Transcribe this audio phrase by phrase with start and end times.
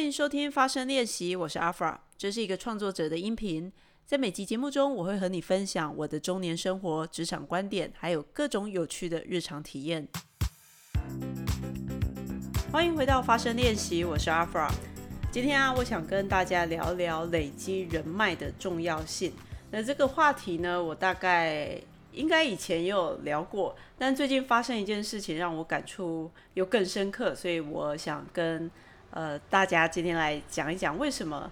[0.00, 3.70] 欢迎收听发声练习，我是阿 f r 这是一个创作者的音频。
[4.06, 10.08] 在每集节目中，我会和你分享我的中年生活、职场观点，还有各种有趣的日常体验。
[12.72, 14.72] 欢迎回到发声练习，我是阿 f r
[15.30, 19.30] 今天啊，我想跟大家聊聊累积人脉的重要性。
[19.70, 21.78] 那这个话题呢，我大概
[22.14, 28.70] 应该以前也有聊过，但最近发生一件事情让我感触又更深刻，所以我想跟。
[29.10, 31.50] 呃，大家今天来讲一讲为什么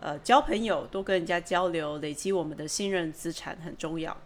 [0.00, 4.16] 呃交朋友、多跟人家交流、累积我们的信任资产很重要。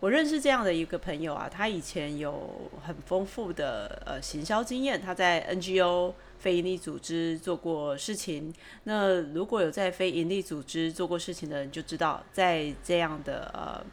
[0.00, 8.54] 我认识这样的一个朋友啊，他以前有很丰富的呃行销经验，他在 NGO 非营利组织做过事情。
[8.84, 13.84] 那如果有在非营利组织做过事情的人，就知道在这样的呃。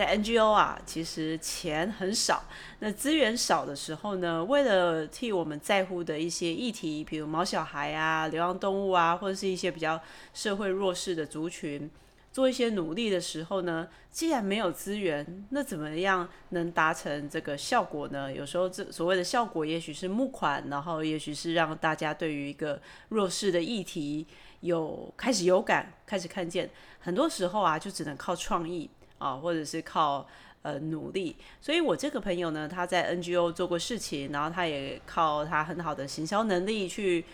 [0.00, 2.42] 在 NGO 啊，其实钱很少，
[2.78, 10.00] 那资源少的时候呢，为了替我们在乎的一些议题，比如毛小孩啊、流浪动物啊，或者是一些比较
[10.32, 11.90] 社会弱势的族群，
[12.32, 18.32] 做一些努力的时候呢，既然没有资源，那怎么样能达成这个效果呢？
[18.32, 24.26] 有时候这所谓的效果，也许是募款，然后也许是让大家对于一个弱势的议题
[24.60, 26.70] 有开始有感，开始看见。
[27.00, 28.88] 很多时候啊，就只能靠创意。
[29.20, 30.26] 啊，或者是靠
[30.62, 37.24] 呃努力，所以我这个朋友呢，他在 NGO 做过事情，然后他也靠他很好的行销能力去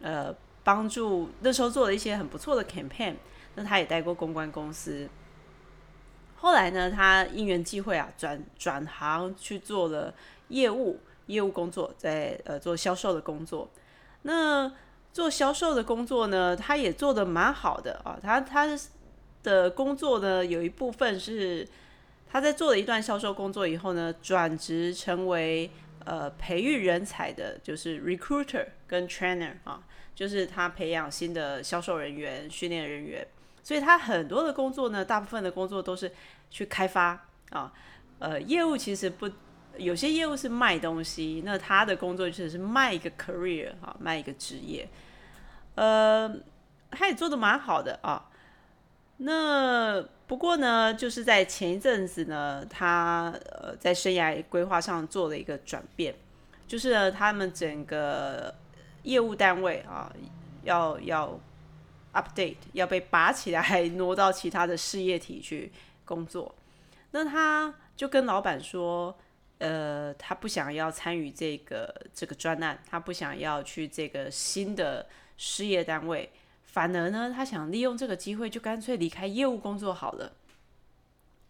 [0.00, 3.16] 呃帮助，那时候做了一些很不错的 campaign，
[3.56, 5.08] 那他也带过公关公司，
[6.36, 10.14] 后来呢，他因缘际会啊，转转行去做了
[10.48, 13.68] 业务业务工作，在呃做销售的工作，
[14.22, 14.72] 那
[15.12, 18.78] 做销售的工作呢，他也做的蛮好的啊，他他。
[19.42, 21.66] 的工作呢，有一部分是
[22.30, 25.70] 他在做了一段销售工作以后呢，转职成为
[26.04, 29.82] 呃培育人才的，就是 recruiter 跟 trainer 啊，
[30.14, 33.26] 就是他培养新的销售人员、训练人员。
[33.62, 36.10] 所以他很多的工作呢，大部分的工作都是
[36.50, 37.72] 去开发啊，
[38.18, 39.30] 呃，业务其实不，
[39.76, 44.88] 有些业务是卖东西，那他的工作就是卖一个 career 啊，卖一个职业，
[45.76, 46.34] 呃，
[46.90, 48.28] 他也做的蛮好的啊。
[49.18, 56.14] 那不过呢，就是在前一阵子呢，他呃在生涯规划上做了一个转变，
[56.66, 58.54] 就是呢，他们整个
[59.02, 60.12] 业务单位啊，
[60.64, 61.38] 要要
[62.14, 65.70] update，要被拔起来， 挪到其他的事业体去
[66.04, 66.54] 工作。
[67.12, 69.16] 那他就跟老板说，
[69.58, 75.06] 呃，他不想要参与这个这个专案，他不想要去这个新的
[75.36, 76.28] 事业单位。
[76.72, 80.32] 反而呢，他想利用这个机会，就干脆离开业务工作好了。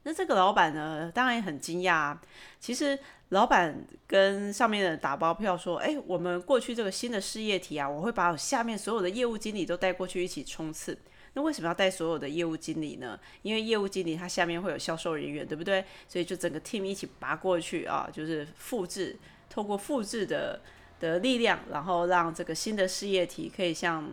[0.03, 2.19] 那这个老板呢，当然也很惊讶。
[2.59, 10.99] 其实老板跟上面的打包票说：“哎，我们过去这个新的事业体啊，我会把我下面所有的业务经理都带过去一起冲刺。
[11.35, 13.17] 那为什么要带所有的业务经理呢？
[13.43, 15.85] 因为业务经理他下面会有销售人员，对不对？
[16.09, 19.17] 所以就整个 team 一起拔过去啊，就是复制，
[19.49, 20.61] 透过复制的
[20.99, 24.13] 的力量，然后让这个新的事业体可以像。”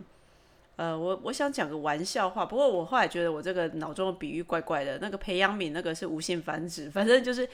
[0.80, 4.96] 呃，我我想讲个玩笑话，不过我后来觉得我这个脑中的比喻怪怪的。
[4.96, 7.46] 那个培养皿那个是无限繁殖，反正就是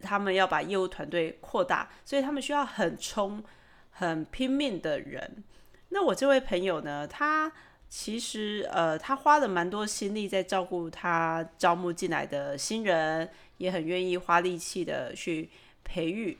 [0.00, 3.44] 他们要把业务团队扩大，所以他们需要很冲、
[3.90, 5.44] 很拼命的人。
[5.90, 7.52] 那我这位朋友呢，他
[7.90, 15.50] 其实呃，他花了蛮多心力在照顾他招募进来的新人，也很愿意花力气的去
[15.84, 16.38] 培育。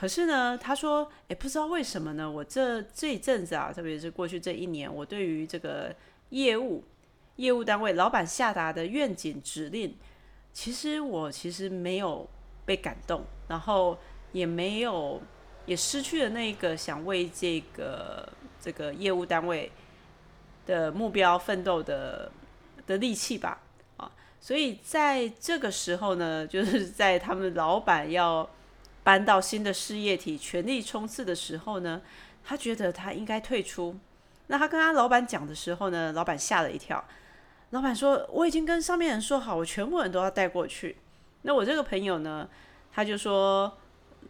[0.00, 2.30] 可是呢，他说，哎，不知道为什么呢？
[2.30, 5.94] 我这这一阵子啊，特别是过去这一年，我对于这个
[6.30, 6.82] 业务、
[7.36, 9.94] 业务单位老板下达的愿景指令，
[10.54, 12.26] 其实我其实没有
[12.64, 13.98] 被感动，然后
[14.32, 15.20] 也没有，
[15.66, 18.26] 也失去了那个想为这个
[18.58, 19.70] 这个业务单位
[20.64, 22.32] 的目标奋斗的
[22.86, 23.60] 的力气吧，
[23.98, 28.48] 啊，所以在这个时候呢，就是在他们老板要。
[29.02, 32.02] 搬到新的事业体全力冲刺的时候呢，
[32.44, 33.96] 他觉得他应该退出。
[34.48, 37.04] 那他跟他老板讲的时候呢，老板吓了一跳。
[37.70, 40.96] 老板说：“我已经跟上面人说好，我全部人都要带过去。”
[41.42, 42.48] 那我这个朋友呢，
[42.92, 43.78] 他就说：“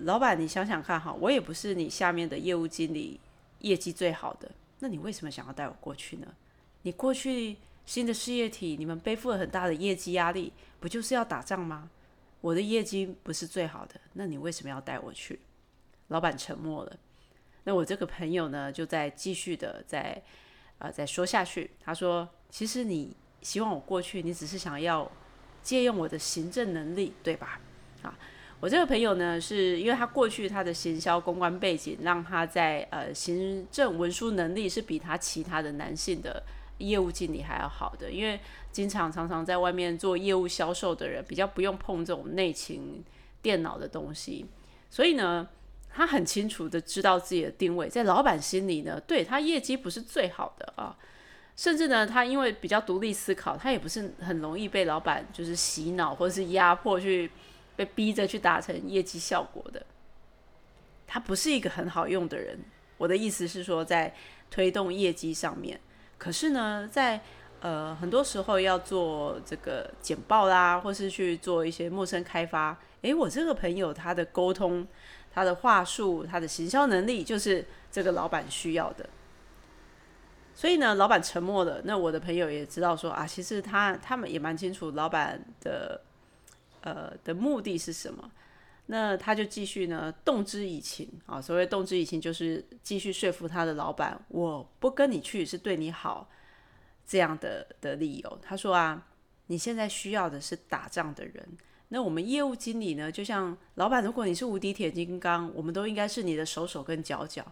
[0.04, 3.18] 老板，你想想看哈，我也不是你下面的业务经理，
[3.60, 4.50] 业绩最好的，
[4.80, 6.26] 那你为什么想要带我过去呢？
[6.82, 7.56] 你过去
[7.86, 11.88] 新的事业体，你们背负了很大的业绩压力，不就是要打仗吗？”
[12.40, 15.40] 我的业绩不是最好的，那你为什么要带我去？
[16.08, 16.96] 老板沉默了。
[17.64, 20.20] 那我这个朋友呢，就在继续的在
[20.78, 21.70] 啊再说下去。
[21.78, 25.10] 他说：“其实你希望我过去，你只是想要
[25.62, 27.60] 借用我的行政能力，对吧？”
[28.02, 28.18] 啊，
[28.60, 36.42] 我这个朋友呢，是因为他过去他的行销公关背景，让他在呃行政文书能力是比他其他的男性的
[36.80, 38.10] 业务经理还要好的。
[38.10, 38.40] 因为
[38.72, 43.04] 经常常常在外面做业务销售的人，比较不用碰这种内勤
[43.40, 44.46] 电脑的东西，
[44.90, 45.48] 所以呢，
[45.88, 50.96] 他很清楚的知道自己的定位，在老板心里呢，对他业绩不是最好的啊。
[51.56, 57.30] 甚至呢，他因为比较独立思考，他也不是很容易被老板就是洗脑或者是压迫去
[57.76, 59.84] 被逼着去达成业绩效果的。
[61.06, 62.58] 他不是一个很好用的人。
[62.96, 64.14] 我的意思是说，在
[64.50, 65.78] 推动业绩上面，
[66.20, 67.18] 可是呢，在
[67.60, 74.86] 呃很多时候要做这个简报啦，或是去做一些陌生开发，诶，我这个朋友他的沟通、
[75.32, 79.08] 他的话术、他的行销能力，就是这个老板需要的。
[80.54, 81.80] 所以呢，老板沉默了。
[81.84, 86.02] 那我的朋友也知道说啊，其实他他们也蛮清楚老板的
[86.82, 88.30] 呃的目的是什么。
[88.92, 91.40] 那他就继续呢，动之以情啊。
[91.40, 96.28] 所谓动之以情，就是继续说服他的老板，我不跟你去是对你好
[97.06, 98.38] 这样的的理由。
[98.42, 99.06] 他说啊，
[99.46, 101.48] 你现在需要的是打仗的人。
[101.90, 107.46] 那我们业务经理呢，就像老板，如果你是无敌铁金刚，我们都应该是你的手手跟脚脚，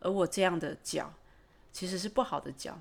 [0.00, 1.14] 而我这样的脚。
[1.72, 2.80] 其实是不好的脚，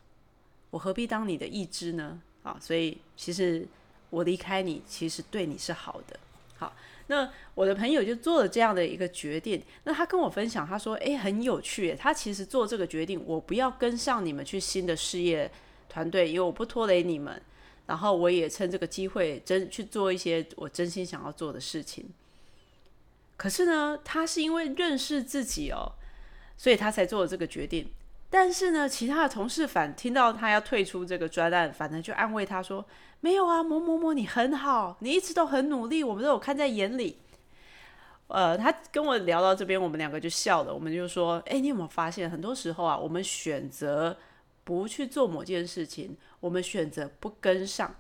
[0.72, 2.22] 我何必当你的义肢呢？
[2.42, 3.68] 啊，所以其实
[4.10, 6.20] 我离开你，其实对你是好的。
[6.56, 6.76] 好，
[7.08, 9.62] 那我的朋友就做了这样的一个决定。
[9.84, 11.94] 那他跟我分享，他说：“诶，很有趣。
[11.96, 15.52] 他其实做这个决定，我不要跟上你们去新的事业
[15.90, 17.42] 团队，因为我不拖累你们。
[17.86, 22.06] 然后我也趁这个机会真去做一些我真心想要做的事情。
[23.36, 25.92] 可是呢，他是因为认识自己哦，
[26.56, 27.90] 所以他才做了这个决定。”
[28.34, 32.84] 但是呢，其他的同事反听到他要退出这个专案，反正就安慰他说
[33.22, 37.20] ：“没有啊，某某某，你很好，你一直都很努力，我们都有看在眼里。”
[38.30, 40.74] 呃，他跟我聊到这边，我们两个就笑了。
[40.74, 44.18] 我们就说：“哎，你有没有发现，很多时候啊，我们选择
[44.64, 47.96] 不去做某件事情，我们选择不跟上。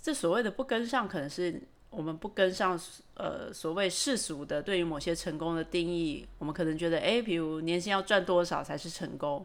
[0.00, 2.78] 这所谓的不跟上，可能是我们不跟上
[3.14, 6.24] 呃所谓世俗的对于某些成功的定义。
[6.38, 9.44] 我们可能觉得，哎，比如年薪要赚多少才是成功。”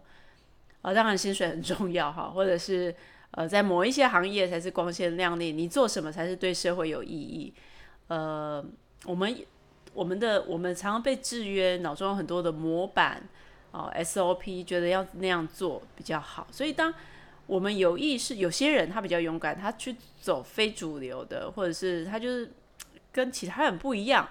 [0.81, 2.94] 啊，当然薪水很重要哈，或者是
[3.31, 5.51] 呃，在某一些行业才是光鲜亮丽。
[5.51, 7.53] 你做什么才是对社会有意义？
[8.07, 8.63] 呃，
[9.06, 9.38] 我们
[9.94, 13.21] 我们的我们常常被制约，脑中有很多的模板
[13.71, 16.47] 哦，SOP，觉得要那样做比较好。
[16.51, 16.94] 所以，当
[17.47, 22.50] 我们有意识，有些人他比较勇敢，他去走非主流的，或者是他就是
[23.12, 24.30] 跟其他人不一样，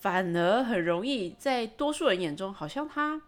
[0.00, 3.22] 反而很容易在多数人眼中，好像他。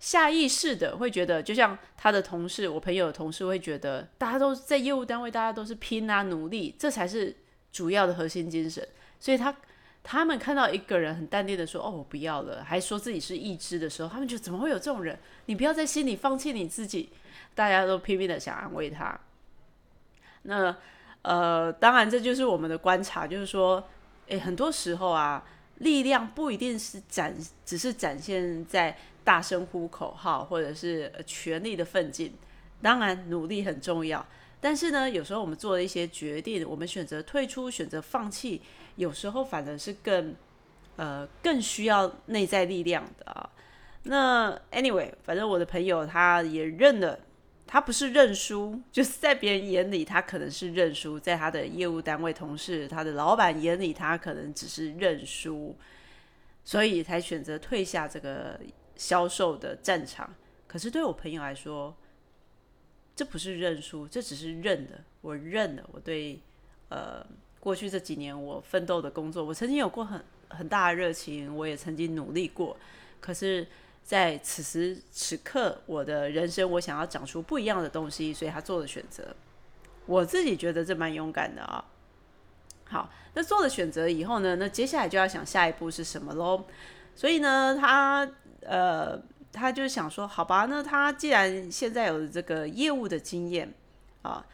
[0.00, 7.34] 下意识的会觉得，就像他的同事，我朋友的同事会觉得，大家都在业务单位，大家都是拼啊努力，这才是
[7.72, 8.86] 主要的核心精神。
[9.18, 9.54] 所以他
[10.02, 15.18] 他们看到一个人很淡定的说：“哦，我不要了”，还说自己是意志的时候，他们就怎么会有这种人？
[15.46, 17.10] 你不要在心里放弃你自己。
[17.54, 19.18] 大家都拼命的想安慰他。
[20.42, 20.76] 那
[21.22, 23.82] 呃，当然这就是我们的观察，就是说，
[24.28, 25.44] 诶，很多时候啊，
[25.78, 27.34] 力量不一定是展，
[27.64, 28.96] 只是展现在。
[29.24, 32.32] 大声呼口号，或者是全力的奋进，
[32.80, 34.24] 当然努力很重要。
[34.58, 38.62] 但是呢，有时候我们做了一些决定，我们选择退出，选择放弃，
[38.96, 40.34] 有时候反而是更
[40.96, 43.50] 呃更需要内在力量的啊。
[44.04, 47.20] 那 anyway，反正我的朋友他也认了，
[47.68, 55.76] 他不是认输，就是在别人眼里他可能是认输，在他的业务单位同事、他的老板眼里，他可能只是认输，
[56.64, 58.58] 所以才选择退下这个。
[58.98, 60.28] 销售的战场，
[60.66, 61.96] 可是对我朋友来说，
[63.14, 65.04] 这不是认输，这只是认的。
[65.20, 66.40] 我认了，我对
[66.88, 67.24] 呃
[67.60, 72.76] 过去这几年我奋斗的工作，我曾经有过很很大的热情，我也曾经努力过。
[73.20, 73.64] 可是，
[74.08, 79.36] 在此时此刻，我的人生我想要长出不一样的东西，所以他做了选择。
[80.06, 81.84] 我自己觉得这蛮勇敢的啊。
[82.86, 86.64] 好，那做了选择以后呢，那接下来就要想下一步是什么喽。
[87.14, 88.26] 所以呢，他。
[88.60, 89.18] 呃，
[89.52, 93.72] 他就想说，好吧，那他既然现在有这个业务的经验
[94.20, 94.44] 啊，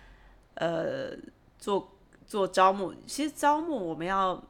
[0.54, 1.16] 呃，
[1.58, 1.90] 做
[2.26, 4.40] 做招募，其实招募我们要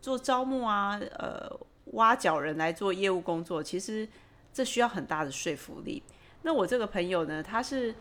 [0.00, 1.48] 做招募啊，呃，
[1.92, 4.08] 挖角人来做业务工作，其实
[4.56, 6.02] 这需要很大的说服力。
[6.40, 7.94] 那我这个朋友呢，他是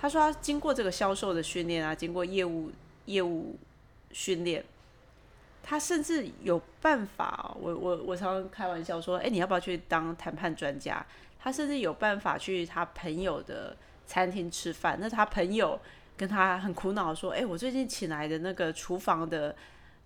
[0.00, 2.72] 他说他经过这个销售的训练啊，经过业务
[3.04, 3.58] 业务
[4.10, 4.64] 训练。
[5.62, 11.04] 他甚至有办法，我我我常常开玩笑说，哎，你要不要去当谈判专家？
[11.38, 14.96] 他甚至有办法去他朋友的餐厅吃饭。
[14.98, 15.78] 那他朋友
[16.16, 19.54] 跟他很苦恼说，哎，我最近请来的那个厨房的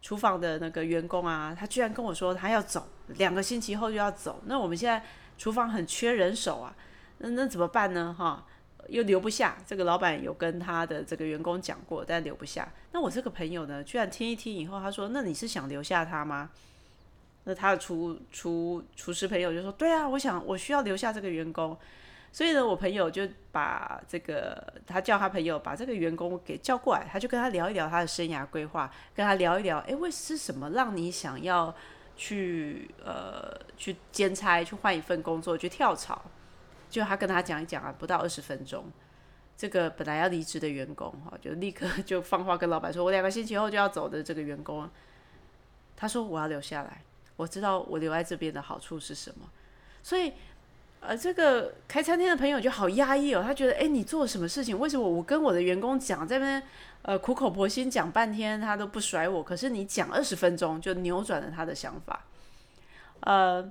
[0.00, 4.40] 厨房的那个员工啊，他居然跟我说他要走，两个星期后就要走。
[4.47, 5.00] 那我们现在
[5.42, 6.72] 厨房很缺人手啊，
[7.18, 8.14] 那那怎么办呢？
[8.16, 8.46] 哈，
[8.87, 9.56] 又留不下。
[9.66, 12.72] 这个老板有跟他的这个员工讲过，但留不下。
[12.92, 16.50] 那我这个朋友呢，居然听一听以后，他说：“那你是想留下他吗？”
[17.42, 21.76] 那他的厨厨厨师朋友就说：“对啊，我想我需要留下这个员工。”
[22.30, 31.75] 所以呢，我朋友就把这个他叫他朋友把这个员工给叫过来，他就跟他聊一聊他的生涯规划，跟他聊一聊，哎，为是什么让你想要
[32.16, 36.23] 去呃去兼差，去换一份工作，去跳槽？
[36.88, 38.85] 就他跟他讲一讲啊，不到二十分钟，
[39.57, 44.88] 这个本来要离职的员工哈，就立刻 就放话跟老板说：“我两个星期后就要走的这个员工。”
[45.97, 47.02] 他说：“我要留下来。”
[47.35, 49.50] 我知道我留在这边的好处是什么，
[50.02, 50.35] 所以，
[51.04, 54.78] 呃，这个开餐厅的朋友就好压抑哦，他觉得，哎，你做什么事情？
[54.78, 56.62] 为什么我跟我的员工讲这边，
[57.02, 62.25] 呃，苦口婆心讲半天，他都不甩我，可是你讲二十分钟就扭转了他的想法，
[63.21, 63.68] 呃，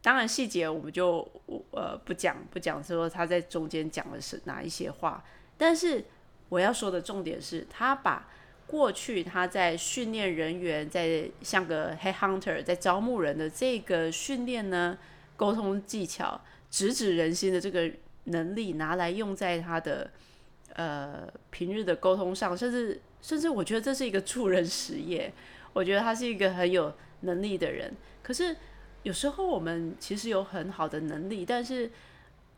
[0.00, 1.30] 当然细节我们就
[1.72, 5.22] 呃不讲不讲，说他在中间讲的是哪一些话，
[5.58, 6.02] 但是
[6.48, 8.26] 我要说的重点是他把。
[8.66, 14.98] 过去他在训练人员，在像个 head hunter，在招募人的这个训练呢，
[15.38, 17.90] 沟通技巧、直指人心的这个
[18.24, 20.10] 能力，拿来用在他的
[20.74, 25.32] 呃平日的沟通上，甚至甚至我觉得这是一个助人实业。
[25.72, 27.90] 我觉得他是一个很有能力的人。
[28.22, 28.54] 可是
[29.04, 31.90] 有时候我们其实有很好的能力，但是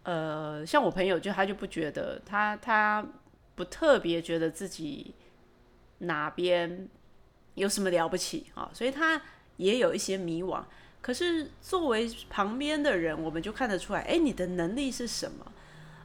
[0.03, 3.07] 呃，像我朋友就他就不觉得，他他
[3.55, 5.15] 不特别觉得自己。
[6.03, 6.89] 哪边
[7.57, 8.71] 有什么了不起啊？
[8.73, 9.21] 所以他
[9.59, 10.65] 也有一些迷惘。
[11.01, 15.53] 可是作为旁边的人，我们就看得出来，哎，你的能力是什么？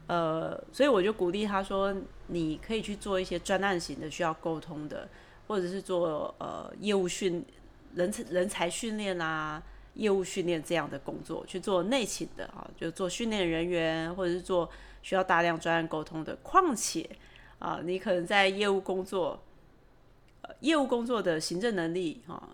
[0.08, 1.96] 呃，所以我就鼓励他说，
[2.28, 5.08] 你可以去做一些专案型的，需要沟通的，
[5.48, 7.44] 或者是做呃业务训
[7.94, 9.62] 人才人才训练啊，
[9.96, 14.70] 业务训练这样的工作，去做内勤的啊，就做训练人员，或者是做
[15.02, 16.36] 需要大量专案沟通的。
[16.38, 17.10] 况且
[17.60, 19.42] 啊，你可能在业务工作。
[20.60, 22.50] 业务工作的行政能力啊，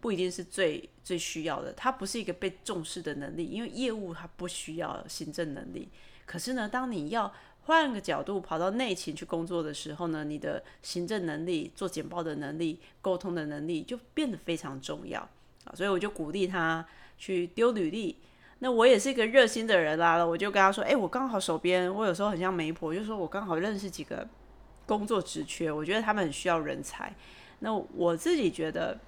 [0.00, 5.88] 不一定是最最需要的，它不是一个被重视的能力，因为业务它不需要行政能力。
[6.26, 15.20] 可是呢，当你要换个角度跑到内勤去工作的时候呢，你的行政能力、做简报的能力、沟通的能力就变得非常重要
[15.64, 15.74] 啊。
[15.74, 16.86] 所以我就鼓励他
[17.18, 18.16] 去丢履历。
[18.60, 24.26] 那我也是一个热心的人啦，我就跟他说：“哎，我刚好手边，我有时候很像媒婆，就说我刚好认识几个。”
[24.86, 27.14] 工作职缺，我觉得他们很需要人才。
[27.60, 28.98] 那我自己觉得，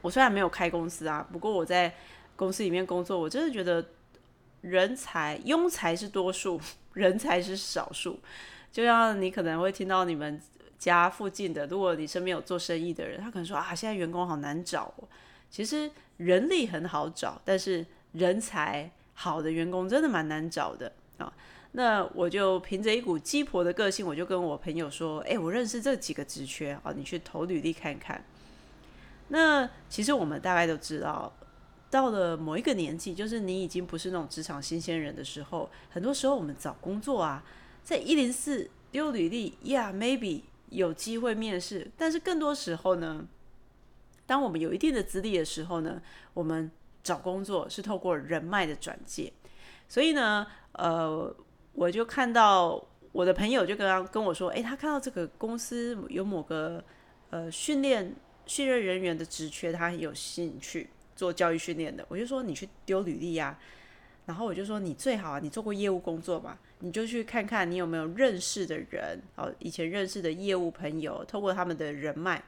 [0.00, 1.94] 我虽然没有开公司啊，不过我在
[2.36, 3.84] 公司里面工作，我真的觉得
[4.60, 6.60] 人才庸才是多数，
[6.94, 8.18] 人才是少数。
[8.70, 10.40] 就像你可能会听到你们
[10.78, 14.92] 家附近的，如果你身边有做生意的人，他可能说啊，现在员工好难找。
[15.50, 21.32] 其实人力很好找，但是人才好的员工真的蛮难找的啊。
[21.72, 28.22] 那我就凭着一股鸡婆的个性，我就跟我朋友说：“哎，我认识这几个职缺啊，你去投履历看看。”
[29.28, 31.32] 那其实我们大概都知道，
[31.90, 37.44] 到了某一个年纪，就是你已经不是那种职场新鲜人的时候，很多时候我们找工作啊，
[37.82, 43.26] 在一零四丢履历，Yeah，maybe 有机会面试，但是更多时候呢，
[44.26, 46.00] 当我们有一定的资历的时候呢，
[46.34, 46.70] 我们
[47.02, 49.32] 找工作是透过人脉的转介，
[49.88, 51.34] 所以呢，呃。
[51.74, 56.82] 我就看到我的朋友就跟他跟我说，诶，他看到这个公司有某个
[57.30, 58.12] 呃训练
[58.48, 62.04] 训练人员的职缺，他很有兴趣做教育训练的。
[62.08, 63.56] 我就说你去丢履历呀，
[64.26, 72.42] 然后我就说你最好啊，你做过业务工作嘛，你就去看看你有没有认识的人，哦，以前认识的业务朋友，透过他们的人脉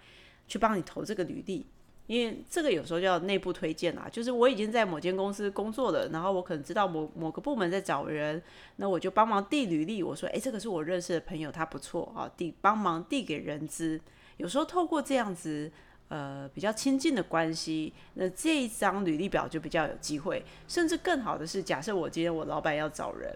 [0.48, 1.66] 去帮你投这个履历。
[2.06, 8.42] 因为这个有时候叫内部推荐啦，就是我已经在某间公司工作了，然后我可能知道某某个部门在找人，
[8.76, 10.02] 那我就帮忙递履历。
[10.02, 14.00] 我说，诶，这个是我认识的朋友，他不错啊，递帮忙递给人资。
[14.38, 15.70] 有时候透过这样子，
[16.10, 20.44] 呃，比较亲近的关系，那这一张履历表就比较有机会。
[20.68, 23.34] 甚至更好的是，假设我今天我老板要找人，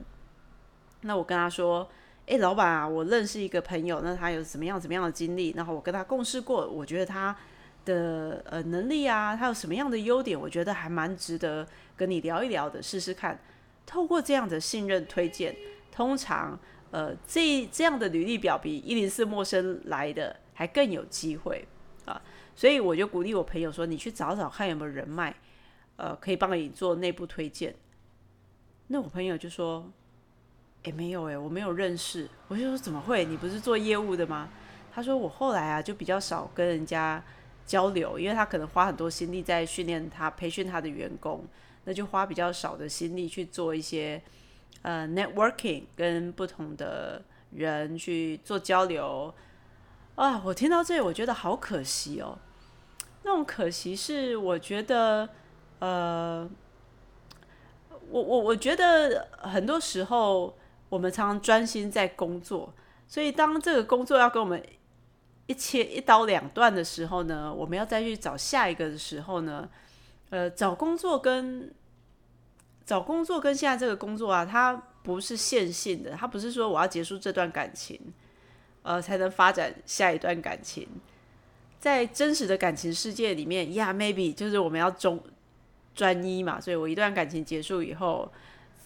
[1.00, 1.88] 那我跟他说，
[2.26, 7.35] 诶，老板啊，我认识一个朋友，那他有什么样怎么样的经历，然后我跟他共事过，我觉得他。
[7.85, 10.40] 的呃能力啊，他有什么样的优点？
[10.40, 13.38] 我觉得还蛮值得跟你聊一聊的，试试看。
[13.85, 15.54] 透过这样的信任推荐，
[15.93, 16.59] 通常
[16.90, 21.69] 呃这这样的履历表比一零四陌生来的还更有机会。
[22.54, 25.34] 所以我就鼓励我朋友说，你去找找看有没有人脉，
[25.96, 27.75] 呃，可以帮你做内部推荐。
[28.88, 29.90] 那我朋友就说，
[30.84, 32.28] 诶，没有诶，我没有认识。
[32.49, 33.25] 我就说怎么会？
[33.25, 34.49] 你不是做业务的吗？
[34.92, 37.23] 他说我后来啊就比较少跟人家。
[37.66, 41.42] 交流，因为他可能花很多心力在训练他、培训他的员工，
[41.84, 44.20] 那就花比较少的心力去做一些
[44.82, 49.32] 呃 networking，跟不同的人去做交流。
[50.16, 52.38] 啊，我听到这里，我觉得好可惜哦。
[53.25, 55.28] 那种可惜是，我觉得，
[55.80, 56.49] 呃，
[58.11, 60.56] 我我我觉得很多时候
[60.88, 62.73] 我们常常专心在工作，
[63.09, 64.62] 所以当这个工作要跟我们
[65.47, 69.68] 一切一刀两断的时候呢，我们要再去找下一个的时候呢，
[70.30, 71.75] 呃，找工作跟
[72.87, 77.99] 找工作跟现在这个工作啊，它不是线性的，它不是说我要结束这段感情。
[78.85, 80.87] 呃，才能发展下一段感情。
[81.81, 85.21] 在真实的感情世界里面呀，maybe 就是我们要忠
[85.95, 88.31] 专一嘛，所以我一段感情结束以后，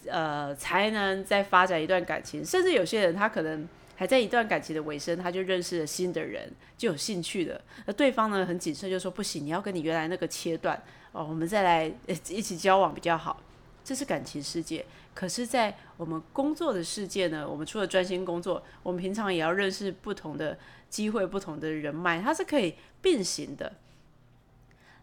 [0.07, 2.43] 呃，才能再发展一段感情。
[2.43, 7.61] 甚至有些人他可能还在一段感情的尾声，他就认识了新的人，就有兴趣了。
[7.85, 11.91] 那对方呢很谨慎，就说不行，你要跟你原来那个切断哦，我们再来
[12.29, 13.41] 一起交往比较好。
[13.83, 14.85] 这是感情世界。
[15.13, 20.57] 可是，在我们工作的世界呢，我们除了专心工作，我们平常也要认识不同的
[20.89, 23.73] 机会、不同的人脉，它是可以并行的。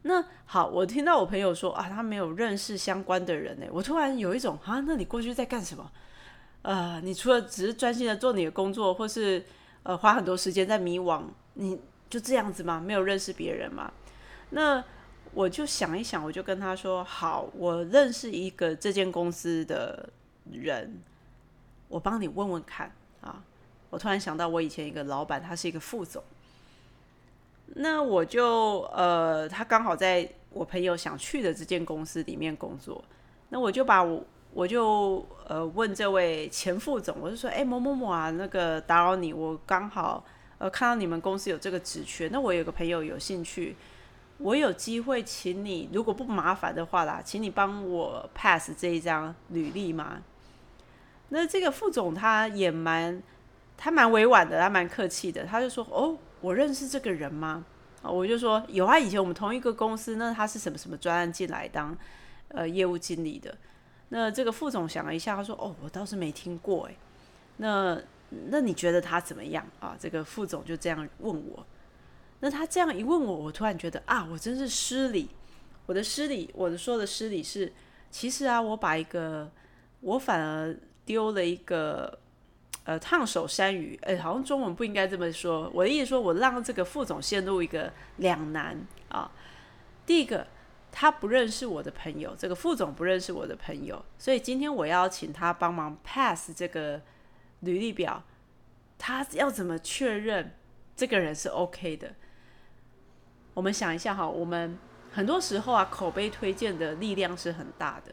[0.02, 5.90] 那好，我听到我朋友说啊，他没有认识相关的人呢，我突然有一种啊，那你过去在干什么？
[6.62, 9.44] 呃，你除了只是专心的做你的工作，或是
[9.82, 12.80] 呃花很多时间在迷惘，你就这样子吗？
[12.80, 13.92] 没有认识别人吗？
[14.50, 14.82] 那？
[15.36, 20.08] 我就想一想，我就跟他说：“好，我认识一个这间公司的
[20.50, 20.98] 人，
[21.88, 22.90] 我帮你问问看
[23.20, 23.44] 啊。”
[23.90, 26.24] 我突然想到，我以前一个老板，他是一个副总，
[27.74, 33.04] 那我就呃，他刚好在我朋友想去的这间公司里面工作，
[33.50, 34.24] 那我就把我
[34.54, 40.24] 我就呃问这位前副总，我就说：“哎，某某某啊，那个打扰你，我刚好
[40.56, 43.76] 呃看到你们公司有这个职缺，那我有个朋友有兴趣。”
[44.38, 50.22] 我有机会请你，如果不麻烦的话啦，请你帮我 pass 这一张履历吗？
[51.30, 53.22] 那这个副总他也蛮，
[53.76, 57.64] 他蛮委婉的，他蛮客气的，他就说：“哦，我认识这个人吗？”
[58.02, 61.96] 啊，我就说有啊，以前我们同一个公司，那他是什么什么专案进来当
[62.48, 63.56] 呃业务经理的。
[64.10, 66.96] 那这个副总想了一下，他说：“哦，我倒是没听过诶。
[67.56, 67.98] 那
[68.50, 71.66] 那你觉得他怎么样啊？”这个副总就这样问我。
[72.46, 75.28] 那他这样一问我，我突然觉得啊，我真是失礼。
[75.86, 77.72] 我的失礼，我的说的失礼是，
[78.08, 79.50] 其实啊，我把一个，
[79.98, 80.72] 我反而
[81.04, 82.20] 丢了一个，
[82.84, 83.98] 呃，烫手山芋。
[84.02, 85.68] 哎，好像中文不应该这么说。
[85.74, 89.28] 我的意思说，我让这个副总陷入一个两难啊。
[90.06, 90.46] 第一个，
[90.92, 97.02] 他不认识我的朋友，这个副总不认识我的朋友，所以今天我要请他帮忙 pass 这个
[97.62, 98.22] 履历表，
[98.96, 100.54] 他要怎么确认
[100.94, 102.14] 这个人是 OK 的？
[103.56, 104.76] 我们想一下哈，我们
[105.10, 108.12] 很多时候啊，口碑推荐的力量是很大的。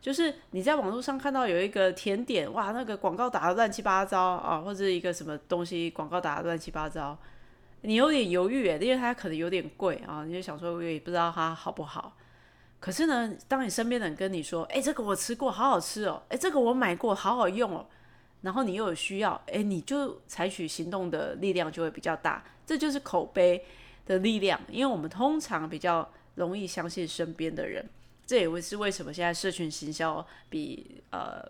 [0.00, 7.16] 就是你在网络上看到有一个甜点，哇，那个广告打的乱七八糟啊，或者一个什么东西广告打的乱七八糟，
[7.82, 12.16] 你有点犹豫诶，因为它可能有点贵啊，你就想说我也不知道它好不好。
[12.80, 17.86] 可是呢，当你身边的人跟你说，哎，这个我吃过，好好吃哦，哎，这个我买过，好好用哦，
[18.40, 23.64] 然后你又有需要，哎，你就采取行动的力量就会比较大，这就是口碑。
[24.06, 27.88] 的力量，因为我们通常比较容易相信身边的人，
[28.26, 31.44] 这也会是为什么现在社群行销比呃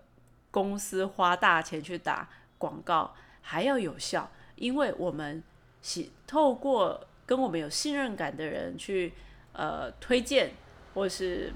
[0.51, 5.43] 公司花大钱去打广告还要有效，因为我们
[5.81, 9.13] 喜透过跟我们有信任感的人去
[9.53, 10.51] 呃推荐，
[10.95, 11.53] 或是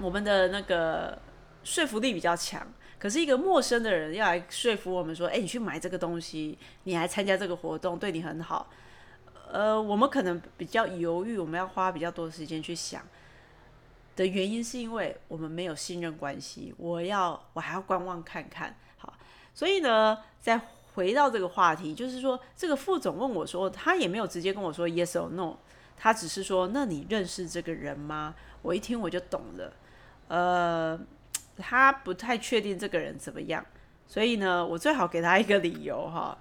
[0.00, 1.18] 我们的那个
[1.62, 2.66] 说服力比较强。
[2.98, 8.70] 可是一个陌生的人要来说服我们说，哎，你去买这个东西，你还参加这个活动，对你很好。
[9.54, 13.00] 呃，我们可能比较犹豫，我们要花比较多的时间去想
[14.16, 16.74] 的原因，是因为我们没有信任关系。
[16.76, 18.74] 我要，我还要观望看看。
[18.96, 19.14] 好，
[19.54, 20.60] 所以呢，再
[20.94, 25.56] 回到这个话题，就是说，这个副总问我说，他也没有直接跟我说 yes or no，
[25.96, 28.34] 他只是说，那你认识这个人吗？
[28.60, 29.72] 我一听我就懂了。
[30.26, 30.98] 呃，
[31.56, 33.64] 他不太确定这个人怎么样，
[34.08, 36.36] 所以呢，我最好给他一个理由哈。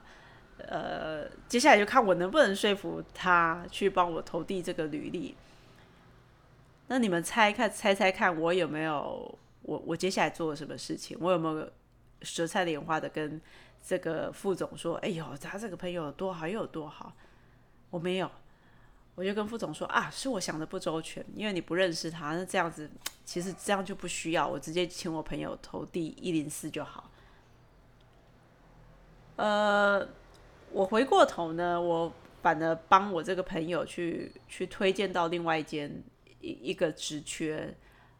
[0.60, 5.36] 呃，接下来就看我能不能说服他去帮我投递这个履历。
[6.88, 11.18] 那你们猜看，猜猜看，我有没有我我接下来做了什么事情？
[11.20, 11.70] 我有没有
[12.22, 13.42] 舌灿莲花的跟
[13.82, 17.14] 这个副总说：“哎呦，他这个朋友多好，又有多好？”
[17.90, 18.30] 我没有，
[19.16, 22.90] 我就跟副总说：“啊，是我想的不周全，因为你不认识他，那这样子
[23.26, 27.10] 其实这样就不需要，我直接请我朋友投递一零四就好。”
[29.38, 30.08] 呃。
[30.74, 36.04] 我回过头呢，我反而帮我这个朋友去去推荐到另外一间
[36.42, 37.72] 一一个职缺，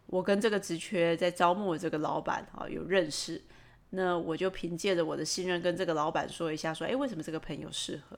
[0.06, 3.42] 我跟这个职缺在招募的这个老板啊有认识，
[3.90, 8.18] 那我就凭借着我的信任跟这个老板说一下，说，诶，为什么这个朋友适合？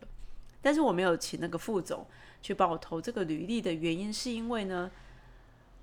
[0.61, 2.05] 但是我没有请那个副总
[2.41, 4.91] 去帮我投这个履历的原因，是因为呢，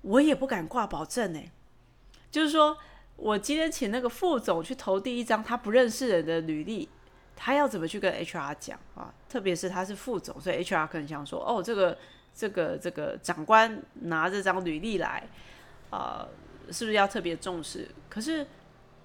[0.03, 1.49] 我也不敢挂保证诶，
[2.29, 2.77] 就是说
[3.15, 6.87] 我今天请那个副总去投第一张他不认识人的履历。
[7.45, 9.13] 他要怎么去跟 HR 讲啊？
[9.27, 11.97] 特别是他是副总，所以 HR 可能想说：“哦，这个、
[12.33, 15.27] 这个、这个长官拿这张履历来，
[15.89, 16.25] 啊，
[16.71, 18.47] 是不是要特别重视？”可是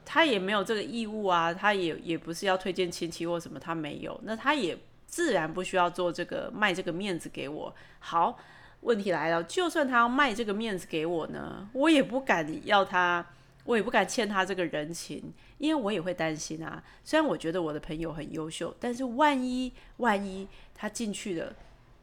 [0.04, 7.74] 他也没有这个义务啊，他也也不是要推荐亲戚或什么，他没有，那他也自然不需要做这个卖这个面子给我。
[7.98, 8.38] 好，
[8.82, 13.26] 问题来了，就算他要卖这个面子给我呢，我也不敢要他。
[13.64, 16.82] 我也不敢欠他这个人情，因为我也会担心啊。
[17.04, 21.54] 虽然我觉得我的朋友很优秀，但是万一万一他进去了，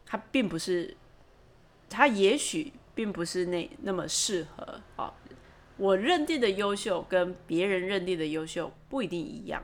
[0.06, 0.96] 他并不是，
[1.90, 5.14] 他也许并不是那那么适合啊。
[5.78, 9.64] 我认定的优秀跟别人认定的优秀不一定一样，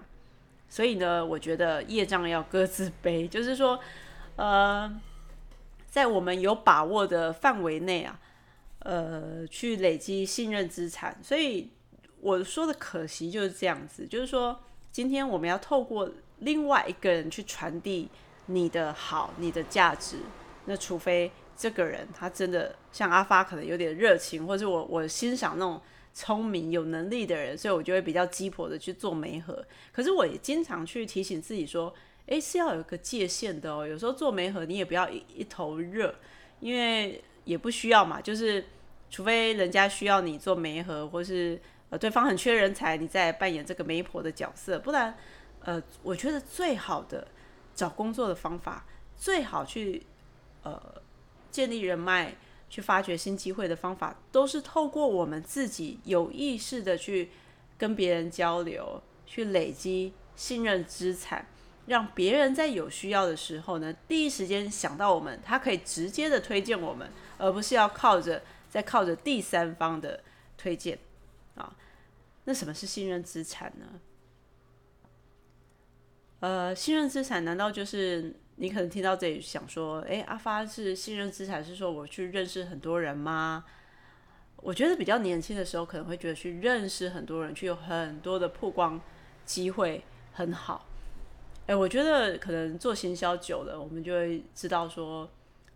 [0.68, 3.80] 所以呢，我觉得业障要各自背，就是说，
[4.36, 5.00] 呃，
[5.86, 8.20] 在我们有把握的范围内啊，
[8.80, 11.70] 呃，去累积信任资产，所以。
[12.22, 14.58] 我说的可惜就是这样子，就是说，
[14.92, 16.08] 今天我们要透过
[16.38, 18.08] 另外一个人去传递
[18.46, 20.18] 你的好、你的价值。
[20.66, 25.82] 那除非这个人他真的像阿发，可能有点热情，或者我我欣赏那种
[26.14, 29.66] 聪明有能力的人，所以我就会比较鸡婆的去做媒合。
[29.92, 31.92] 可是我也经常去提醒自己说，
[32.28, 33.88] 诶，是要有个界限的哦。
[33.88, 36.14] 有时候做媒合你也不要一一头热，
[36.60, 38.22] 因为也不需要嘛。
[38.22, 38.64] 就是
[39.10, 41.60] 除非人家需要你做媒合，或是。
[41.92, 45.14] 呃，对方很缺人才，你在扮演这个媒婆的角色，不然，
[45.60, 47.28] 呃，我觉得最好的
[47.76, 48.86] 找工作的方法，
[49.18, 50.02] 最好去
[50.64, 50.82] 呃
[51.52, 52.34] 建立人脉、
[52.70, 57.30] 去发掘新机会的方法，都是透过我们自己有意识的去
[57.78, 61.46] 跟别人交流，去累积信任资产，
[61.88, 70.24] 让别人在有需要的时候呢，第一时间想到我们，他可以直接的推荐我们，而不是要靠着再靠着第三方的
[70.58, 70.98] 推荐。
[72.46, 74.00] 那什么是信任资产呢？
[76.40, 83.64] 呃，信任资产难道就是你可能听到这里想说，哎，阿发是信任资产，是说我去认识很多人吗？
[84.58, 89.00] 我觉得比较年轻的时候可能会觉得去认识很多人，去有很多的曝光
[89.46, 90.88] 机会很好。
[91.68, 95.30] 哎，我觉得可能做行销久了，我们就会知道说，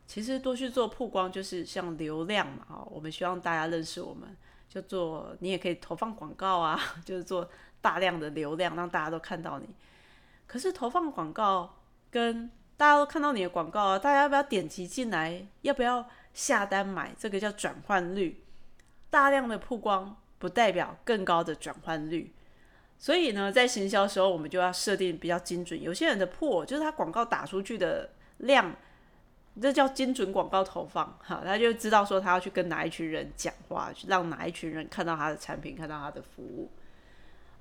[0.07, 4.35] 其实多去做曝光就是像流量嘛，哈，我们希望大家认识我们。
[4.75, 9.69] 就做，你也可以投放广告啊， 就是做大量的流量，让大家都看到你。
[10.45, 11.77] 可是投放广告
[12.11, 15.47] 跟大家都看到你的广告啊，大家要不要点击进来？
[15.61, 17.15] 要不要下单买？
[17.17, 18.43] 这个叫转换率。
[19.09, 22.33] 大量的曝光不代表更高的转换率。
[22.97, 25.81] 所以呢，在行销时候，我们就要设定比较精准。
[25.81, 28.09] 有些人的破就是他广告打出去的
[28.39, 28.75] 量。
[29.61, 36.69] 这叫精准广告投放，哈，他就知道说他要去跟哪一群人讲话，去让哪一群人看到他的产品，看到他的服务。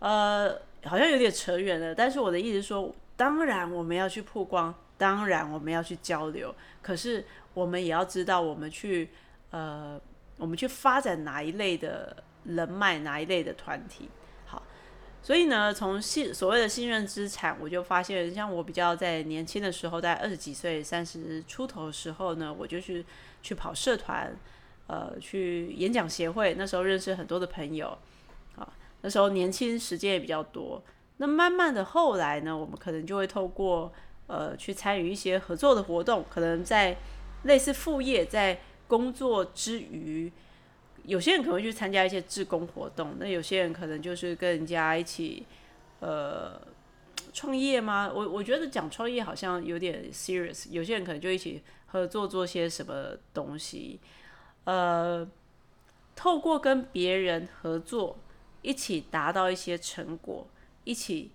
[0.00, 0.52] 呃，
[0.84, 9.08] 好像有点扯远了，但是我的意思说，当然我们要去曝光，当然我们要去交流，可是我们也要知道我们去
[9.50, 9.98] 呃，
[10.36, 14.10] 我们去发展哪一类的人脉，哪一类的团体。
[15.24, 23.02] 所以呢，从信所谓的信任资产，我就发现，像我比较在年轻的时候，在二十几岁、三十出头的时候呢，我就去
[23.42, 24.36] 去跑社团，
[24.86, 26.54] 呃，去演讲协会。
[26.58, 27.96] 那时候认识很多的朋友，
[28.56, 30.82] 啊，那时候年轻时间也比较多。
[31.16, 33.90] 那慢慢的后来呢，我们可能就会透过
[34.26, 36.98] 呃去参与一些合作的活动，可能在
[37.44, 40.30] 类似副业，在工作之余。
[41.06, 45.44] 有些人可能会去参加一些志工活动，那有些人可能就是跟人家一起，
[46.00, 46.60] 呃，
[47.32, 48.10] 创业吗？
[48.12, 50.70] 我我觉得讲创业好像有点 serious。
[50.70, 54.00] 有些人可能就一起合作做些什么东西，
[54.64, 55.28] 呃，
[56.16, 58.16] 透过跟别人合作，
[58.62, 60.46] 一起达到一些成果，
[60.84, 61.30] 一起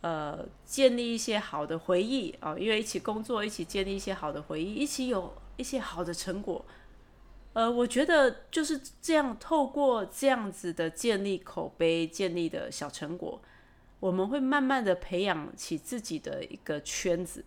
[0.00, 6.64] 呃建立一些好的回忆啊，因为一起工作，一起建立一些好的回忆，一起有一些好的成果。
[7.54, 13.40] 呃，我觉得就是这样，透过这样子的建立口碑、建立的小成果，
[14.00, 17.44] 我们会慢慢的培养起自己的一个圈子，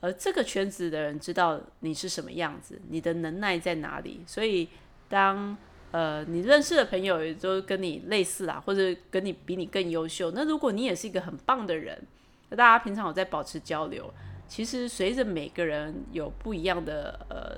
[0.00, 4.70] 而这个圈子的人知道你是什么样子，你的能耐在哪里，所以
[5.06, 5.54] 当
[5.90, 12.02] 呃你认识的朋友也都跟你类似啊，或者跟你比你更优秀，那如果你也是一个很棒的人，
[12.48, 14.10] 那大家平常有在保持交流，
[14.48, 17.54] 其实随着每个人有不一样的呃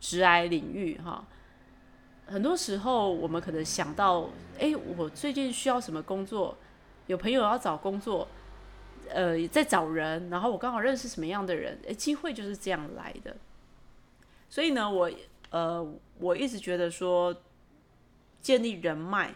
[0.00, 1.26] 职癌领域哈，
[2.26, 6.56] 很多时候我们可能想到，哎，我最近需要什么工作？
[7.06, 8.28] 有朋友要找工作，
[9.08, 13.34] 呃，在找人，然后我刚好认识什么样的人，诶，机会就是这样来的。
[14.50, 15.10] 所以呢，我
[15.50, 17.34] 呃，我一直觉得说，
[18.40, 19.34] 建立人脉，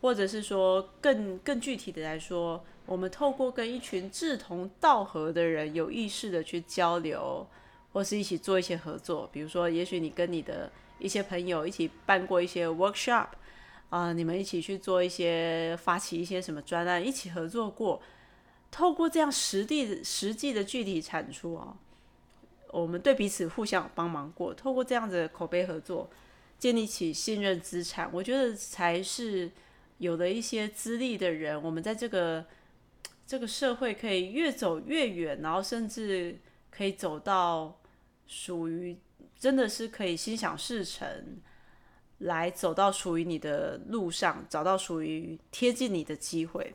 [0.00, 7.46] 或者是说更更具体的来说，我们透过跟一群志同道合的人有意识的去交流，
[7.94, 13.28] 或是一起做一些合作，比如说，也许你跟你的一些朋友一起办过一些 workshop。
[13.90, 18.02] 啊，你们一起去做一些发起一些什么专案，一起合作过，
[18.68, 21.76] 透过这样实地实际的具体产出啊，
[22.72, 26.10] 我们对彼此互相帮忙过，透过这样的口碑合作，
[26.58, 29.52] 建立起信任资产，我觉得才是
[29.98, 32.44] 有了一些资历的人，我们在这个
[33.24, 37.78] 这个社会可以越走越远，然后甚至可以走到
[38.26, 38.96] 属于
[39.38, 41.40] 真的是可以心想事成。
[42.18, 46.72] 来走到属于你的路上，找到属于贴近你的机会。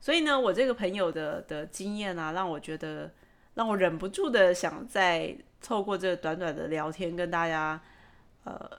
[0.00, 3.12] 所以呢，我这个朋友的的经验啊，让我觉得
[3.54, 7.78] 让我忍不住的想再透过这短短的聊天跟大家，
[8.44, 8.70] 呃，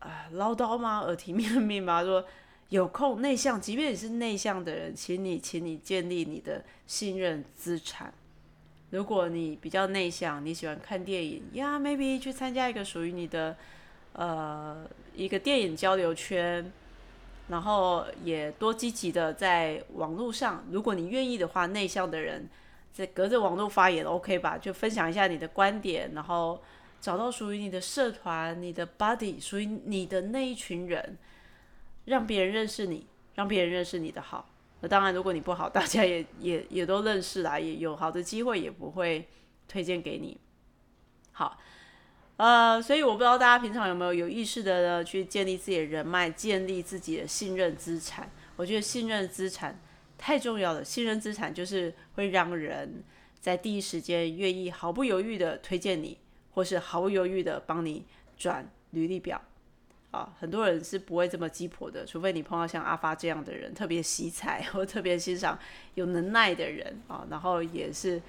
[0.00, 1.00] 啊唠叨吗？
[1.00, 2.04] 耳提面命吗？
[2.04, 2.24] 说
[2.68, 8.12] 有空内向，即便你是内向的人，请你，请你建立你的信任资产。
[8.94, 13.56] 如果你比较内向，你喜欢看电影呀，maybe 去参加一个属于你的。
[14.16, 16.70] 呃，一个电影交流圈，
[17.48, 22.48] 然后也多积极的在网络上，如果你愿意的话，内向的人
[22.92, 24.56] 在隔着网络发言 OK 吧？
[24.56, 26.62] 就分享一下你的观点，然后
[27.00, 31.18] 找到属于你的社团、你的 body，属于你的那一群人，
[32.04, 34.48] 让别人认识你，让别人认识你的好。
[34.88, 39.28] 当然，如果你不好， 大家也也也都认识啦，也有好的机会，也不会
[39.68, 40.38] 推荐给你。
[41.32, 41.58] 好。
[42.36, 48.28] 呃，所以我不知道大家平常有没有有意识的呢，去建立自己的人脉，建立自己的信任资产。
[48.56, 49.80] 我觉得信任资产
[50.18, 53.04] 太重要了，信任资产就是会让人
[53.38, 56.18] 在第一时间愿意毫不犹豫的推荐你，
[56.50, 58.04] 或是毫不犹豫的帮你
[58.36, 59.40] 转履历表。
[60.14, 65.58] 啊，很多人是不会这么鸡婆的，除非你碰到像阿发这样的人，特别喜彩 或特别欣赏
[65.94, 68.22] 有能耐的人啊，然后也是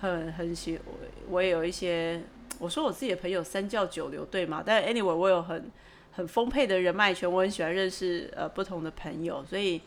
[0.00, 0.92] 很很喜我
[1.28, 2.22] 我也有一些。
[2.58, 4.62] 我说我自己的朋友三教九流对吗？
[4.64, 5.68] 但 anyway 我有很
[6.12, 9.80] 很丰沛的人脉圈，我很喜欢认识呃不同的朋友，所以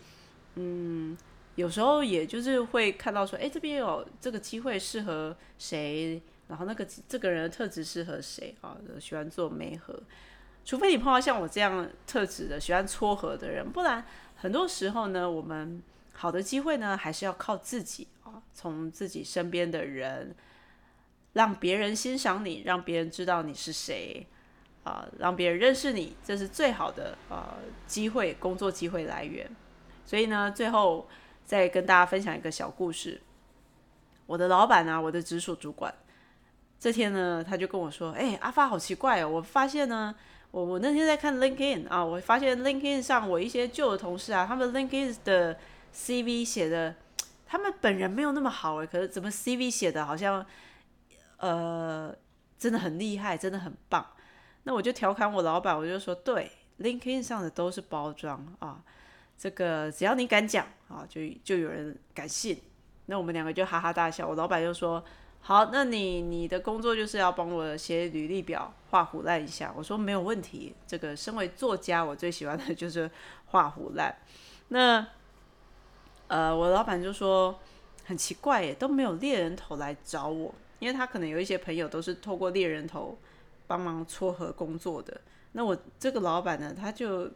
[0.56, 1.16] 嗯
[1.54, 8.76] 有时候也就是会看到说，哎这边有这个机会适合谁，然后那个这个人的特质适合谁啊？
[9.00, 9.98] 喜欢做媒合，
[10.66, 14.04] 除非你碰到像我这样特质的喜欢撮合的人，不然
[14.36, 20.36] 很多时候呢，我们好的机会呢还是要靠自己啊，从自己身边的人。
[21.34, 24.26] 让别人欣赏你，让别人知道你是谁，
[24.86, 29.46] 啊，让别人认识你，这是最好的呃机会，工作机会来源。
[30.06, 31.10] 所以呢，最后
[31.46, 33.22] 再跟大家分享一个小故事。
[34.26, 35.94] 我的老板啊，我的直属主管，
[36.80, 40.16] 这天呢，他就跟我说：“哎，阿发好奇怪哦，我发现呢，
[40.56, 45.58] 我我那天在看 LinkedIn 啊，我发现 LinkedIn 上我一些旧的同事啊，他们 LinkedIn 的
[45.94, 46.96] CV 写的，
[47.46, 50.46] 他们本人没有那么好哎，可是怎么 CV 写的好像。”
[51.40, 52.16] 呃，
[52.58, 54.08] 真的很厉害，真的很棒。
[54.64, 58.82] 那我就调侃我老板，我就说，对，LinkedIn 上的都是包装啊，
[59.38, 62.58] 这个只要你敢讲啊，就就有人敢信。
[63.08, 64.26] 那我们两个就哈哈大笑。
[64.26, 65.04] 我老板就说，
[65.48, 69.72] 好，那你你的工作就是要帮我写履历表，画虎烂一下。
[69.78, 70.74] 我说没有问题。
[70.88, 73.08] 这个身为作家，我最喜欢的就是
[73.46, 74.18] 画虎烂。
[74.70, 75.06] 那
[76.30, 77.60] 呃，我老板就说
[78.06, 80.52] 很奇怪耶，都没有猎人头来找我。
[80.80, 83.16] 因为他可能有一些朋友都是透过猎人头
[83.68, 87.30] 帮忙撮合工作的，那我这个老板呢，他就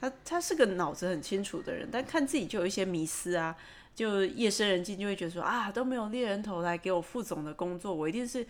[0.00, 3.56] 他他是个脑子很清楚的人，但看自己就有一些迷思啊，
[3.96, 8.46] 就夜深人静就会觉得说啊都没有猎人头来给我副总的工作，我一定是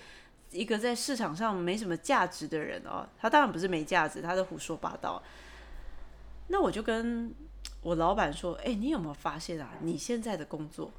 [0.51, 3.09] 一个在市场上没什么价值的人哦。
[3.19, 5.23] 他当然不是没价值，他是胡说八道。
[6.49, 7.33] 那我就跟
[7.81, 9.71] 我老板说，哎，你有没有发现啊？
[9.81, 10.91] 你现在的工作，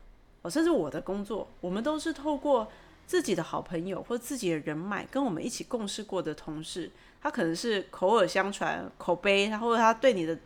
[0.41, 2.67] 哦，甚至我的工作，我们都是透过。
[3.07, 10.37] 自己的好朋友或自己的人脉，跟我们一起共事过的同事，他可能是口耳相传、口碑，他或者他对你的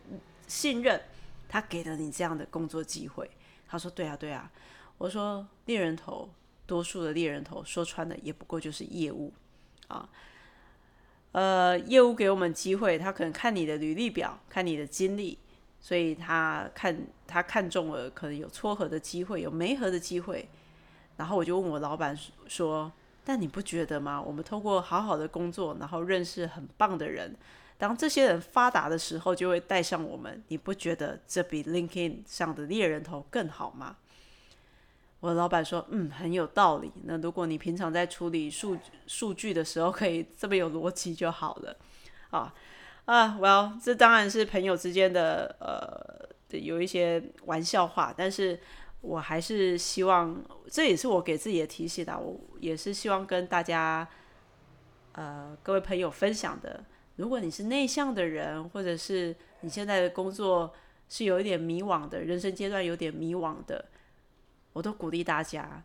[0.46, 1.02] 信任，
[1.50, 3.28] 他给了你这样的工作机会。
[3.72, 4.52] 他说：“对啊，对啊。”
[5.00, 6.30] 我说：“猎人头，
[6.68, 9.32] 多数的猎人头，说穿了也不过就是业务
[9.88, 10.10] 啊。
[11.32, 15.38] 呃，业务给我们机会，他可能看你的履历表，看你的经历，
[15.80, 20.50] 所以他看他看中了可能有撮合的机会，有媒合的机会。”
[21.16, 22.92] 然后我就问我老板说
[23.24, 24.22] ：“但你不觉得吗？
[24.22, 27.34] 我们通过好好的工作，然后认识很棒的人，
[27.82, 30.40] 当这些人发达的时候，就会带上我们。
[30.50, 33.96] 你不觉得这比 LinkedIn 上的猎人头更好吗？”
[35.20, 36.92] 我的老板说：“嗯，很有道理。
[37.06, 41.76] 那如果你平常在处理数数据的时候，可以这么有逻辑就好了。”
[42.30, 42.54] 啊
[43.06, 48.60] 啊，Well，这当然是朋友之间的呃有一些玩笑话，但是。
[49.04, 50.40] 我还是希望，
[50.70, 52.16] 这也是我给自己的提醒的。
[52.20, 54.08] 我也是希望跟大家，
[55.14, 56.84] 呃，各位朋友分享的。
[57.16, 60.74] 如果你是内向的人，或者是你现在的工作
[61.10, 63.86] 是有一点迷惘的，人生阶段有点迷惘的，
[64.74, 65.84] 我都鼓励大家，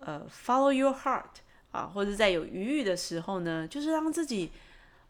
[0.00, 1.24] 呃，follow your heart
[1.70, 4.50] 啊，或者在有余裕的时候呢，就是让自己，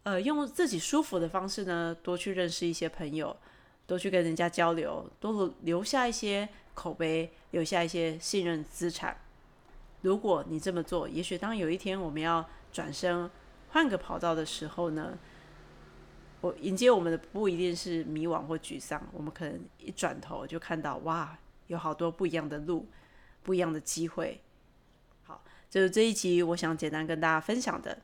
[0.03, 3.37] 呃，用自己舒服的方式呢，多去认识一些朋友。
[3.87, 9.17] 多去跟人家交流，多留下一些口碑，留下一些信任资产。
[10.03, 13.31] 如果你这么做，也许当有一天我们要转身
[13.71, 15.19] 换个跑道的时候呢，
[16.41, 22.87] 我迎接我们的不一定是迷惘或沮丧，我们可能一转头就看到哇，有好多不一样的路，
[23.43, 24.41] 不一样的机会。
[25.25, 27.99] 好，就是这一集我想简单跟大家分享的。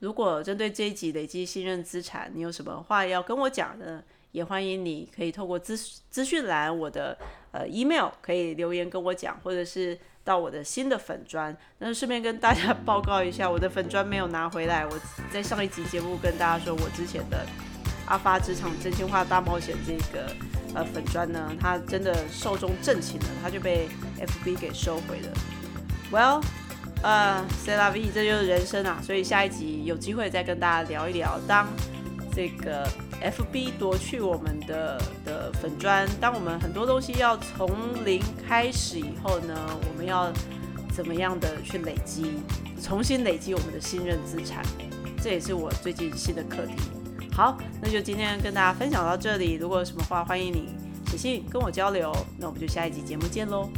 [0.00, 4.02] 如果针对这一集累积信任资产，你有什么话要跟我讲呢？
[4.34, 5.78] 也欢迎你可以透过资
[6.10, 7.16] 资讯栏我的
[7.52, 11.56] 呃 email 可以留言跟我讲，或者是到我的新的粉砖。
[11.78, 14.84] 那顺便跟大家报告一下，我的粉砖没有拿回来。
[14.84, 17.46] 我在上一集节目跟大家说，我之前的
[18.06, 20.26] 阿发职场真心话大冒险这个
[20.74, 25.32] 呃粉砖呢，它真的寿终正寝了，它就被 FB 给收回了。
[26.10, 26.42] Well，
[27.04, 29.00] 呃，say la vie，这就是人生啊。
[29.00, 31.68] 所以下一集有机会再跟大家聊一聊，当
[32.34, 32.84] 这个。
[33.24, 37.68] F B 夺去我们的的粉砖，当我们很多东西要从
[38.04, 39.54] 零开始以后呢，
[39.88, 40.30] 我们要
[40.94, 42.32] 怎么样的去累积，
[42.82, 44.62] 重新累积我们的信任资产？
[45.22, 46.74] 这也是我最近新的课题。
[47.32, 49.54] 好，那就今天跟大家分享到这里。
[49.54, 50.74] 如果有什么话，欢迎你
[51.10, 52.14] 写信跟我交流。
[52.38, 53.70] 那我们就下一集节目见喽。